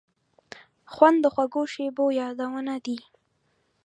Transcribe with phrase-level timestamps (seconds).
[0.93, 2.97] خوند د خوږو شیبو یادونه دي.